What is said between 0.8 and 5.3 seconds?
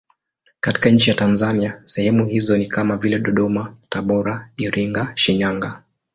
nchi ya Tanzania sehemu hizo ni kama vile Dodoma, Tabora, Iringa,